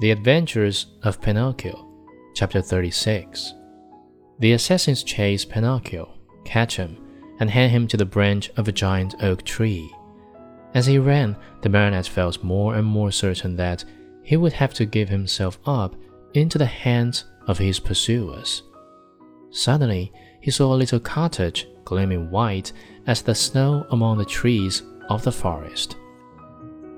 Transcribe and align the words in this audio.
The 0.00 0.12
Adventures 0.12 0.86
of 1.02 1.20
Pinocchio, 1.20 1.84
Chapter 2.32 2.62
36. 2.62 3.54
The 4.38 4.52
assassins 4.52 5.02
chase 5.02 5.44
Pinocchio, 5.44 6.14
catch 6.44 6.76
him, 6.76 6.96
and 7.40 7.50
hang 7.50 7.70
him 7.70 7.88
to 7.88 7.96
the 7.96 8.04
branch 8.04 8.48
of 8.56 8.68
a 8.68 8.72
giant 8.72 9.16
oak 9.24 9.42
tree. 9.42 9.92
As 10.72 10.86
he 10.86 10.98
ran, 10.98 11.36
the 11.62 11.68
marionette 11.68 12.06
felt 12.06 12.44
more 12.44 12.76
and 12.76 12.86
more 12.86 13.10
certain 13.10 13.56
that 13.56 13.84
he 14.22 14.36
would 14.36 14.52
have 14.52 14.72
to 14.74 14.86
give 14.86 15.08
himself 15.08 15.58
up 15.66 15.96
into 16.32 16.58
the 16.58 16.66
hands 16.66 17.24
of 17.48 17.58
his 17.58 17.80
pursuers. 17.80 18.62
Suddenly, 19.50 20.12
he 20.40 20.52
saw 20.52 20.72
a 20.72 20.76
little 20.76 21.00
cottage 21.00 21.66
gleaming 21.84 22.30
white 22.30 22.72
as 23.08 23.20
the 23.20 23.34
snow 23.34 23.84
among 23.90 24.18
the 24.18 24.24
trees 24.24 24.84
of 25.08 25.24
the 25.24 25.32
forest. 25.32 25.96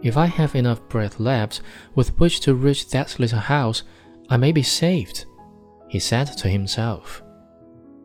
If 0.02 0.16
I 0.16 0.26
have 0.26 0.54
enough 0.54 0.80
breath 0.88 1.20
left 1.20 1.60
with 1.94 2.18
which 2.18 2.40
to 2.40 2.54
reach 2.54 2.88
that 2.90 3.18
little 3.18 3.38
house, 3.38 3.82
I 4.30 4.36
may 4.36 4.52
be 4.52 4.62
saved, 4.62 5.26
he 5.88 5.98
said 5.98 6.26
to 6.38 6.48
himself. 6.48 7.22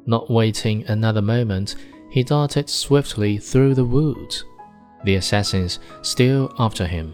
Not 0.06 0.30
waiting 0.30 0.86
another 0.88 1.22
moment, 1.22 1.76
he 2.12 2.24
darted 2.24 2.70
swiftly 2.70 3.38
through 3.38 3.76
the 3.76 3.86
woods, 3.86 4.44
the 5.06 5.16
assassins 5.16 5.80
still 6.02 6.54
after 6.60 6.86
him. 6.86 7.14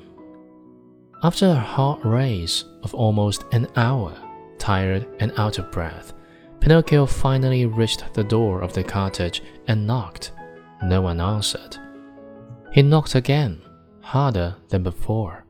After 1.24 1.48
a 1.48 1.56
hard 1.56 2.04
race 2.04 2.66
of 2.82 2.96
almost 2.96 3.46
an 3.52 3.68
hour, 3.76 4.16
tired 4.58 5.08
and 5.20 5.32
out 5.38 5.60
of 5.60 5.72
breath, 5.72 6.14
Pinocchio 6.60 7.06
finally 7.06 7.66
reached 7.66 8.14
the 8.14 8.24
door 8.24 8.62
of 8.62 8.74
the 8.74 8.84
cottage 8.84 9.44
and 9.68 9.86
knocked. 9.86 10.32
No 10.84 11.02
one 11.02 11.22
answered. 11.22 11.78
He 12.72 12.82
knocked 12.82 13.16
again 13.16 13.62
harder 14.02 14.56
than 14.70 14.84
before, 14.84 15.46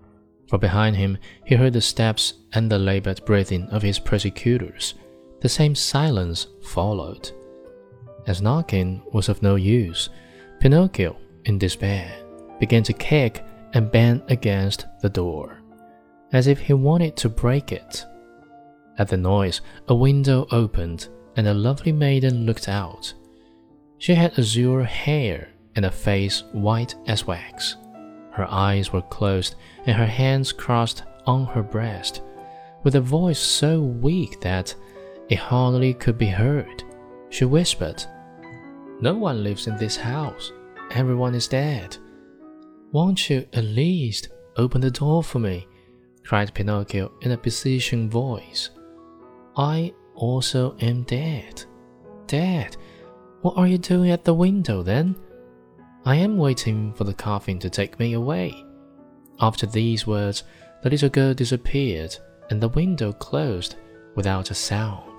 for 0.47 0.57
behind 0.57 0.95
him 0.95 1.17
he 1.45 1.55
heard 1.55 1.73
the 1.73 1.81
steps 1.81 2.33
and 2.53 2.69
the 2.69 2.77
labored 2.77 3.23
breathing 3.25 3.67
of 3.69 3.81
his 3.81 3.99
persecutors. 3.99 4.95
The 5.41 5.49
same 5.49 5.75
silence 5.75 6.47
followed. 6.61 7.31
As 8.27 8.41
knocking 8.41 9.01
was 9.11 9.29
of 9.29 9.41
no 9.41 9.55
use, 9.55 10.09
Pinocchio, 10.59 11.17
in 11.45 11.57
despair, 11.57 12.11
began 12.59 12.83
to 12.83 12.93
kick 12.93 13.43
and 13.73 13.91
bang 13.91 14.21
against 14.27 14.85
the 15.01 15.09
door, 15.09 15.59
as 16.31 16.47
if 16.47 16.59
he 16.59 16.73
wanted 16.73 17.15
to 17.17 17.29
break 17.29 17.71
it. 17.71 18.05
At 18.97 19.07
the 19.07 19.17
noise, 19.17 19.61
a 19.87 19.95
window 19.95 20.45
opened 20.51 21.07
and 21.35 21.47
a 21.47 21.53
lovely 21.53 21.91
maiden 21.91 22.45
looked 22.45 22.67
out. 22.67 23.13
She 23.97 24.13
had 24.13 24.37
azure 24.37 24.83
hair 24.83 25.49
and 25.75 25.85
a 25.85 25.91
face 25.91 26.43
white 26.51 26.95
as 27.07 27.25
wax. 27.25 27.77
Her 28.31 28.47
eyes 28.49 28.93
were 28.93 29.01
closed 29.01 29.55
and 29.85 29.95
her 29.95 30.05
hands 30.05 30.51
crossed 30.51 31.03
on 31.25 31.45
her 31.47 31.63
breast, 31.63 32.21
with 32.83 32.95
a 32.95 33.01
voice 33.01 33.39
so 33.39 33.81
weak 33.81 34.39
that 34.41 34.73
it 35.29 35.37
hardly 35.37 35.93
could 35.93 36.17
be 36.17 36.27
heard. 36.27 36.83
She 37.29 37.45
whispered, 37.45 38.03
No 39.01 39.13
one 39.13 39.43
lives 39.43 39.67
in 39.67 39.77
this 39.77 39.95
house. 39.95 40.51
Everyone 40.91 41.35
is 41.35 41.47
dead. 41.47 41.97
Won't 42.91 43.29
you 43.29 43.47
at 43.53 43.63
least 43.63 44.29
open 44.57 44.81
the 44.81 44.91
door 44.91 45.23
for 45.23 45.39
me? 45.39 45.67
cried 46.23 46.53
Pinocchio 46.53 47.11
in 47.21 47.31
a 47.31 47.37
beseeching 47.37 48.09
voice. 48.09 48.69
I 49.55 49.93
also 50.15 50.75
am 50.79 51.03
dead. 51.03 51.63
Dead? 52.27 52.75
What 53.41 53.57
are 53.57 53.67
you 53.67 53.77
doing 53.77 54.11
at 54.11 54.23
the 54.23 54.33
window 54.33 54.83
then? 54.83 55.15
I 56.03 56.15
am 56.15 56.37
waiting 56.37 56.93
for 56.93 57.03
the 57.03 57.13
coffin 57.13 57.59
to 57.59 57.69
take 57.69 57.99
me 57.99 58.13
away. 58.13 58.65
After 59.39 59.67
these 59.67 60.07
words, 60.07 60.43
the 60.81 60.89
little 60.89 61.09
girl 61.09 61.33
disappeared 61.33 62.15
and 62.49 62.59
the 62.59 62.69
window 62.69 63.13
closed 63.13 63.75
without 64.15 64.49
a 64.49 64.55
sound. 64.55 65.10